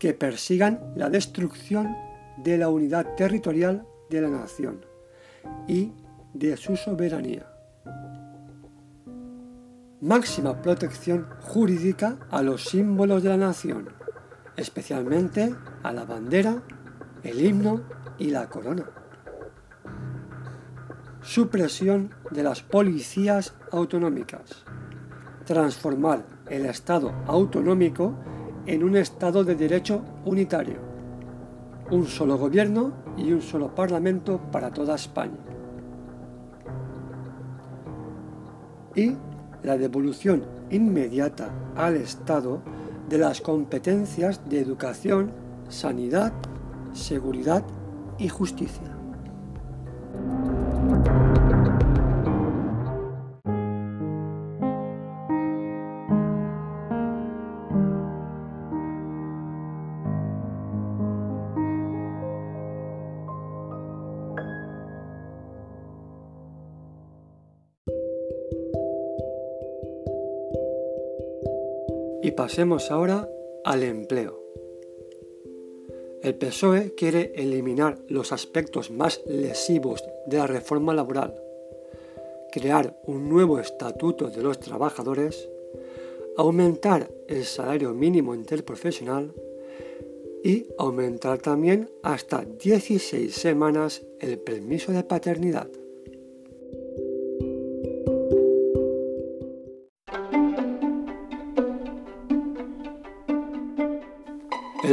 que 0.00 0.14
persigan 0.14 0.80
la 0.96 1.10
destrucción 1.10 1.94
de 2.38 2.58
la 2.58 2.70
unidad 2.70 3.14
territorial 3.14 3.86
de 4.10 4.20
la 4.20 4.30
nación 4.30 4.84
y 5.68 5.92
de 6.34 6.56
su 6.56 6.76
soberanía. 6.76 7.46
Máxima 10.02 10.60
protección 10.60 11.26
jurídica 11.40 12.18
a 12.30 12.42
los 12.42 12.64
símbolos 12.64 13.22
de 13.22 13.30
la 13.30 13.38
nación, 13.38 13.88
especialmente 14.56 15.54
a 15.82 15.92
la 15.92 16.04
bandera, 16.04 16.62
el 17.22 17.40
himno 17.42 17.80
y 18.18 18.30
la 18.30 18.50
corona 18.50 18.84
supresión 21.24 22.10
de 22.30 22.42
las 22.42 22.62
policías 22.62 23.54
autonómicas, 23.72 24.42
transformar 25.46 26.24
el 26.50 26.66
Estado 26.66 27.14
autonómico 27.26 28.14
en 28.66 28.84
un 28.84 28.96
Estado 28.96 29.42
de 29.42 29.54
derecho 29.54 30.02
unitario, 30.26 30.76
un 31.90 32.06
solo 32.06 32.36
gobierno 32.36 32.92
y 33.16 33.32
un 33.32 33.40
solo 33.40 33.74
parlamento 33.74 34.38
para 34.52 34.70
toda 34.70 34.96
España. 34.96 35.53
Y 38.94 39.16
la 39.62 39.76
devolución 39.76 40.44
inmediata 40.70 41.50
al 41.76 41.96
Estado 41.96 42.60
de 43.08 43.18
las 43.18 43.40
competencias 43.40 44.40
de 44.48 44.60
educación, 44.60 45.32
sanidad, 45.68 46.32
seguridad 46.92 47.64
y 48.18 48.28
justicia. 48.28 48.93
Pasemos 72.44 72.90
ahora 72.90 73.26
al 73.64 73.82
empleo. 73.82 74.38
El 76.22 76.34
PSOE 76.34 76.94
quiere 76.94 77.32
eliminar 77.36 78.02
los 78.06 78.32
aspectos 78.32 78.90
más 78.90 79.22
lesivos 79.26 80.04
de 80.26 80.36
la 80.36 80.46
reforma 80.46 80.92
laboral, 80.92 81.40
crear 82.52 83.00
un 83.06 83.30
nuevo 83.30 83.58
estatuto 83.58 84.28
de 84.28 84.42
los 84.42 84.60
trabajadores, 84.60 85.48
aumentar 86.36 87.10
el 87.28 87.46
salario 87.46 87.94
mínimo 87.94 88.34
interprofesional 88.34 89.32
y 90.44 90.66
aumentar 90.76 91.38
también 91.38 91.88
hasta 92.02 92.44
16 92.44 93.34
semanas 93.34 94.02
el 94.20 94.38
permiso 94.38 94.92
de 94.92 95.02
paternidad. 95.02 95.70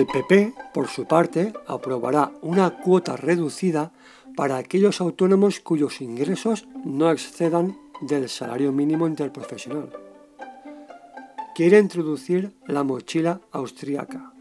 El 0.02 0.08
PP, 0.08 0.56
por 0.74 0.88
su 0.88 1.06
parte, 1.06 1.54
aprobará 1.68 2.32
una 2.42 2.72
cuota 2.72 3.16
reducida 3.16 3.92
para 4.36 4.58
aquellos 4.58 5.00
autónomos 5.00 5.60
cuyos 5.60 6.02
ingresos 6.02 6.68
no 6.84 7.12
excedan 7.12 7.78
del 8.02 8.28
salario 8.28 8.72
mínimo 8.72 9.06
interprofesional. 9.06 9.94
Quiere 11.54 11.78
introducir 11.78 12.52
la 12.66 12.82
mochila 12.84 13.42
austríaca, 13.52 14.34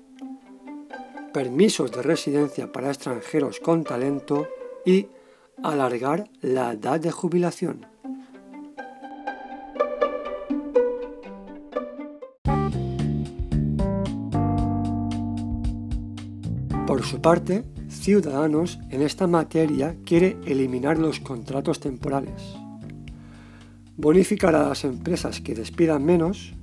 permisos 1.34 1.92
de 1.92 2.00
residencia 2.04 2.72
para 2.72 2.88
extranjeros 2.88 3.60
con 3.60 3.84
talento 3.84 4.48
y 4.86 5.08
alargar 5.62 6.30
la 6.40 6.72
edad 6.72 6.98
de 6.98 7.10
jubilación. 7.10 7.84
Su 17.20 17.22
parte, 17.22 17.64
Ciudadanos 17.90 18.78
en 18.88 19.02
esta 19.02 19.26
materia 19.26 19.94
quiere 20.06 20.38
eliminar 20.46 20.96
los 20.96 21.20
contratos 21.20 21.78
temporales, 21.78 22.40
bonificar 23.94 24.54
a 24.54 24.66
las 24.66 24.84
empresas 24.84 25.42
que 25.42 25.54
despidan 25.54 26.02
menos, 26.02 26.54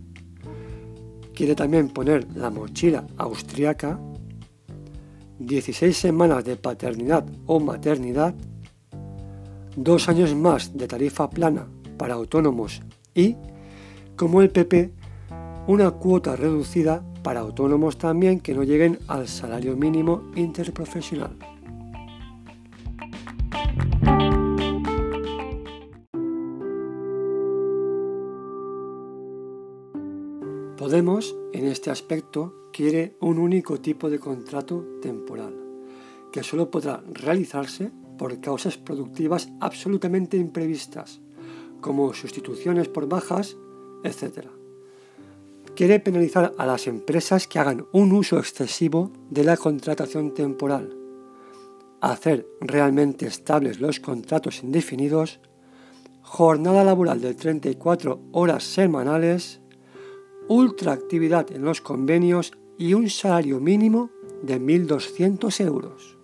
quiere 1.36 1.54
también 1.54 1.90
poner 1.90 2.26
la 2.36 2.50
mochila 2.50 3.06
austriaca, 3.18 4.00
16 5.38 5.96
semanas 5.96 6.44
de 6.44 6.56
paternidad 6.56 7.24
o 7.46 7.60
maternidad, 7.60 8.34
dos 9.76 10.10
años 10.10 10.34
más 10.34 10.76
de 10.76 10.88
tarifa 10.88 11.30
plana 11.30 11.68
para 12.00 12.16
autónomos 12.16 12.82
y, 13.14 13.36
como 14.16 14.42
el 14.42 14.50
PP, 14.50 14.92
una 15.68 15.92
cuota 15.92 16.36
reducida 16.36 17.04
para 17.28 17.42
autónomos 17.42 17.98
también 17.98 18.40
que 18.40 18.54
no 18.54 18.64
lleguen 18.64 19.00
al 19.10 19.28
salario 19.28 19.76
mínimo 19.76 20.32
interprofesional. 20.38 21.36
Podemos, 30.78 31.36
en 31.52 31.66
este 31.66 31.92
aspecto, 31.92 32.70
quiere 32.72 33.18
un 33.20 33.40
único 33.40 33.82
tipo 33.82 34.10
de 34.10 34.20
contrato 34.20 34.86
temporal, 35.02 35.54
que 36.32 36.44
solo 36.44 36.72
podrá 36.72 37.04
realizarse 37.12 37.92
por 38.18 38.40
causas 38.40 38.78
productivas 38.78 39.50
absolutamente 39.60 40.38
imprevistas, 40.38 41.20
como 41.82 42.14
sustituciones 42.14 42.88
por 42.88 43.10
bajas, 43.10 43.58
etc. 44.06 44.48
Quiere 45.78 46.00
penalizar 46.00 46.56
a 46.58 46.66
las 46.66 46.88
empresas 46.88 47.48
que 47.48 47.60
hagan 47.60 47.86
un 47.92 48.12
uso 48.12 48.40
excesivo 48.40 49.12
de 49.30 49.44
la 49.44 49.58
contratación 49.58 50.34
temporal, 50.34 50.98
hacer 52.02 52.48
realmente 52.60 53.28
estables 53.28 53.80
los 53.80 54.00
contratos 54.00 54.64
indefinidos, 54.64 55.40
jornada 56.24 56.84
laboral 56.84 57.22
de 57.22 57.36
34 57.36 58.20
horas 58.32 58.64
semanales, 58.64 59.62
ultraactividad 60.48 61.52
en 61.52 61.62
los 61.62 61.80
convenios 61.82 62.54
y 62.80 62.96
un 62.96 63.08
salario 63.08 63.60
mínimo 63.60 64.10
de 64.42 64.60
1.200 64.60 65.64
euros. 65.64 66.17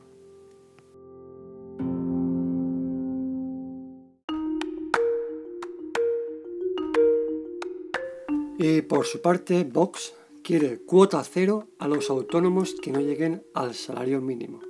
Y 8.66 8.82
por 8.82 9.06
su 9.06 9.20
parte, 9.20 9.66
Vox 9.66 10.14
quiere 10.42 10.80
cuota 10.80 11.22
cero 11.26 11.68
a 11.80 11.88
los 11.90 12.10
autónomos 12.10 12.76
que 12.82 12.94
no 12.94 13.02
lleguen 13.02 13.44
al 13.54 13.74
salario 13.74 14.22
mínimo. 14.22 14.62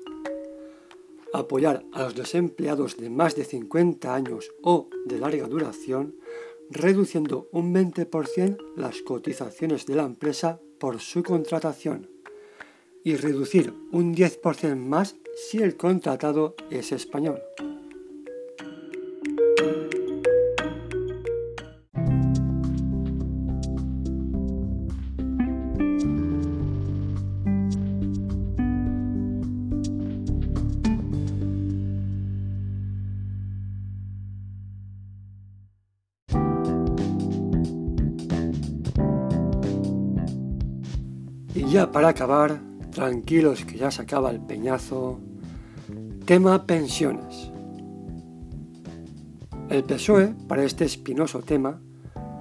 Apoyar 1.31 1.85
a 1.93 2.01
los 2.01 2.15
desempleados 2.15 2.97
de 2.97 3.11
más 3.11 3.35
de 3.35 3.45
50 3.45 4.15
años 4.15 4.49
o 4.63 4.89
de 5.05 5.19
larga 5.19 5.45
duración 5.45 6.15
reduciendo 6.71 7.49
un 7.51 7.71
20% 7.71 8.57
las 8.75 9.03
cotizaciones 9.03 9.85
de 9.85 9.93
la 9.93 10.05
empresa 10.05 10.59
por 10.79 10.99
su 10.99 11.21
contratación 11.21 12.09
y 13.03 13.15
reducir 13.15 13.75
un 13.91 14.15
10% 14.15 14.75
más 14.75 15.17
si 15.35 15.59
el 15.59 15.77
contratado 15.77 16.55
es 16.71 16.91
español. 16.91 17.43
Para 41.93 42.09
acabar, 42.09 42.59
tranquilos 42.91 43.63
que 43.65 43.77
ya 43.77 43.91
se 43.91 44.01
acaba 44.01 44.31
el 44.31 44.39
peñazo, 44.39 45.19
tema 46.25 46.65
pensiones. 46.65 47.51
El 49.69 49.83
PSOE, 49.83 50.33
para 50.47 50.63
este 50.63 50.85
espinoso 50.85 51.41
tema, 51.41 51.79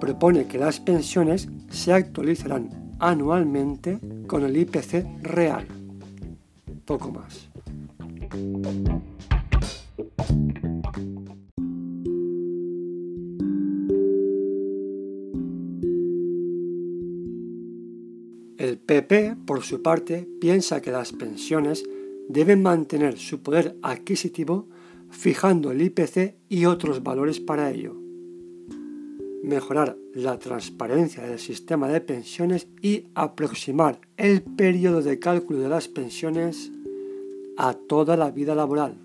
propone 0.01 0.47
que 0.47 0.59
las 0.59 0.81
pensiones 0.81 1.49
se 1.71 1.93
actualizarán 1.93 2.97
anualmente 2.99 4.01
con 4.27 4.43
el 4.43 4.57
IPC 4.57 5.23
real. 5.23 5.67
Poco 6.87 7.13
más. 7.13 7.51
PP, 18.87 19.37
por 19.47 19.63
su 19.63 19.83
parte, 19.83 20.29
piensa 20.41 20.81
que 20.81 20.91
las 20.91 21.13
pensiones 21.13 21.85
deben 22.29 22.63
mantener 22.63 23.19
su 23.19 23.43
poder 23.43 23.77
adquisitivo 23.83 24.69
fijando 25.11 25.71
el 25.71 25.83
IPC 25.83 26.37
y 26.49 26.65
otros 26.65 27.03
valores 27.03 27.39
para 27.39 27.71
ello. 27.71 27.95
Mejorar 29.43 29.97
la 30.15 30.39
transparencia 30.39 31.25
del 31.25 31.39
sistema 31.39 31.89
de 31.89 32.01
pensiones 32.01 32.69
y 32.81 33.07
aproximar 33.15 34.01
el 34.17 34.43
periodo 34.43 35.03
de 35.03 35.19
cálculo 35.19 35.61
de 35.61 35.69
las 35.69 35.89
pensiones 35.89 36.71
a 37.57 37.75
toda 37.75 38.17
la 38.17 38.31
vida 38.31 38.55
laboral, 38.55 38.97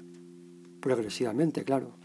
progresivamente, 0.79 1.63
claro. 1.63 1.96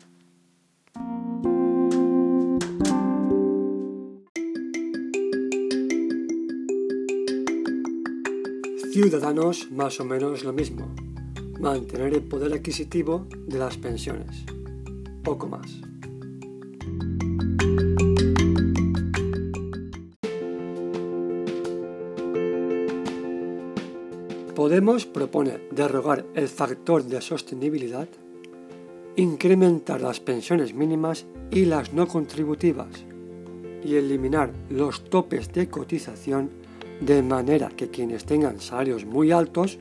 Ciudadanos 8.92 9.70
más 9.70 9.98
o 10.00 10.04
menos 10.04 10.44
lo 10.44 10.52
mismo. 10.52 10.94
Mantener 11.58 12.12
el 12.12 12.24
poder 12.24 12.52
adquisitivo 12.52 13.26
de 13.46 13.58
las 13.58 13.78
pensiones. 13.78 14.44
Poco 15.24 15.46
más. 15.46 15.80
Podemos 24.54 25.06
propone 25.06 25.58
derrogar 25.70 26.26
el 26.34 26.48
factor 26.48 27.02
de 27.02 27.22
sostenibilidad, 27.22 28.08
incrementar 29.16 30.02
las 30.02 30.20
pensiones 30.20 30.74
mínimas 30.74 31.24
y 31.50 31.64
las 31.64 31.94
no 31.94 32.06
contributivas 32.06 33.06
y 33.82 33.94
eliminar 33.94 34.52
los 34.68 35.02
topes 35.04 35.50
de 35.54 35.70
cotización 35.70 36.61
de 37.04 37.20
manera 37.20 37.68
que 37.68 37.90
quienes 37.90 38.24
tengan 38.24 38.60
salarios 38.60 39.04
muy 39.04 39.32
altos 39.32 39.78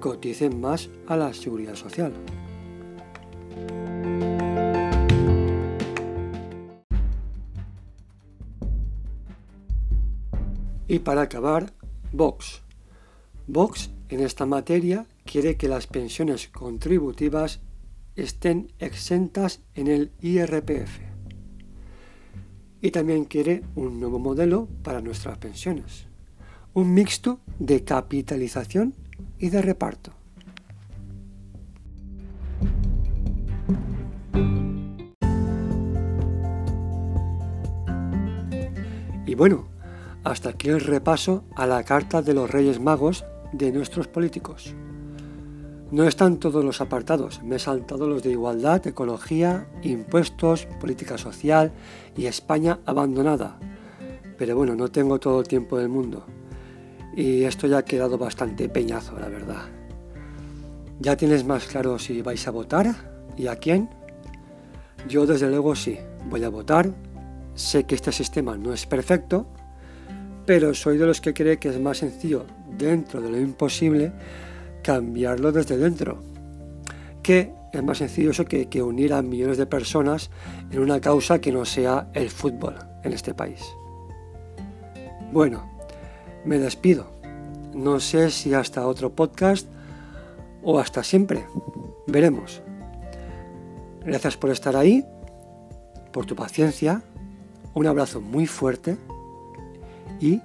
coticen 0.00 0.58
más 0.58 0.88
a 1.06 1.14
la 1.16 1.34
seguridad 1.34 1.74
social. 1.74 2.14
Y 10.86 11.00
para 11.00 11.22
acabar, 11.22 11.74
Vox. 12.12 12.62
Vox 13.46 13.90
en 14.08 14.20
esta 14.20 14.46
materia 14.46 15.06
quiere 15.26 15.58
que 15.58 15.68
las 15.68 15.86
pensiones 15.86 16.48
contributivas 16.48 17.60
estén 18.16 18.72
exentas 18.78 19.60
en 19.74 19.88
el 19.88 20.12
IRPF. 20.22 21.00
Y 22.80 22.90
también 22.90 23.26
quiere 23.26 23.64
un 23.74 24.00
nuevo 24.00 24.18
modelo 24.18 24.66
para 24.82 25.02
nuestras 25.02 25.36
pensiones 25.36 26.07
un 26.78 26.94
mixto 26.94 27.40
de 27.58 27.82
capitalización 27.82 28.94
y 29.36 29.50
de 29.50 29.62
reparto. 29.62 30.12
Y 39.26 39.34
bueno, 39.34 39.66
hasta 40.22 40.50
aquí 40.50 40.68
el 40.68 40.78
repaso 40.80 41.42
a 41.56 41.66
la 41.66 41.82
carta 41.82 42.22
de 42.22 42.34
los 42.34 42.48
Reyes 42.48 42.78
Magos 42.78 43.24
de 43.52 43.72
nuestros 43.72 44.06
políticos. 44.06 44.72
No 45.90 46.04
están 46.04 46.36
todos 46.36 46.64
los 46.64 46.80
apartados, 46.80 47.42
me 47.42 47.56
he 47.56 47.58
saltado 47.58 48.08
los 48.08 48.22
de 48.22 48.30
igualdad, 48.30 48.86
ecología, 48.86 49.66
impuestos, 49.82 50.66
política 50.80 51.18
social 51.18 51.72
y 52.16 52.26
España 52.26 52.78
abandonada. 52.86 53.58
Pero 54.38 54.54
bueno, 54.54 54.76
no 54.76 54.92
tengo 54.92 55.18
todo 55.18 55.40
el 55.40 55.48
tiempo 55.48 55.76
del 55.76 55.88
mundo. 55.88 56.37
Y 57.18 57.42
esto 57.42 57.66
ya 57.66 57.78
ha 57.78 57.84
quedado 57.84 58.16
bastante 58.16 58.68
peñazo, 58.68 59.18
la 59.18 59.28
verdad. 59.28 59.62
¿Ya 61.00 61.16
tienes 61.16 61.44
más 61.44 61.66
claro 61.66 61.98
si 61.98 62.22
vais 62.22 62.46
a 62.46 62.52
votar 62.52 62.94
y 63.36 63.48
a 63.48 63.56
quién? 63.56 63.90
Yo 65.08 65.26
desde 65.26 65.50
luego 65.50 65.74
sí, 65.74 65.98
voy 66.30 66.44
a 66.44 66.48
votar. 66.48 66.94
Sé 67.56 67.82
que 67.82 67.96
este 67.96 68.12
sistema 68.12 68.56
no 68.56 68.72
es 68.72 68.86
perfecto, 68.86 69.48
pero 70.46 70.72
soy 70.74 70.96
de 70.96 71.06
los 71.06 71.20
que 71.20 71.34
cree 71.34 71.58
que 71.58 71.70
es 71.70 71.80
más 71.80 71.98
sencillo, 71.98 72.46
dentro 72.78 73.20
de 73.20 73.32
lo 73.32 73.40
imposible, 73.40 74.12
cambiarlo 74.84 75.50
desde 75.50 75.76
dentro. 75.76 76.22
Que 77.20 77.52
es 77.72 77.82
más 77.82 77.98
sencillo 77.98 78.30
eso 78.30 78.44
que, 78.44 78.68
que 78.68 78.80
unir 78.80 79.12
a 79.12 79.22
millones 79.22 79.58
de 79.58 79.66
personas 79.66 80.30
en 80.70 80.78
una 80.78 81.00
causa 81.00 81.40
que 81.40 81.50
no 81.50 81.64
sea 81.64 82.10
el 82.14 82.30
fútbol 82.30 82.76
en 83.02 83.12
este 83.12 83.34
país. 83.34 83.60
Bueno, 85.32 85.77
me 86.48 86.58
despido. 86.58 87.06
No 87.74 88.00
sé 88.00 88.30
si 88.30 88.54
hasta 88.54 88.86
otro 88.86 89.12
podcast 89.12 89.68
o 90.62 90.78
hasta 90.78 91.04
siempre. 91.04 91.46
Veremos. 92.06 92.62
Gracias 94.04 94.38
por 94.38 94.50
estar 94.50 94.74
ahí, 94.74 95.04
por 96.10 96.24
tu 96.24 96.34
paciencia, 96.34 97.02
un 97.74 97.86
abrazo 97.86 98.22
muy 98.22 98.46
fuerte 98.46 98.96
y 100.20 100.40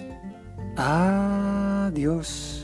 adiós. 0.76 2.63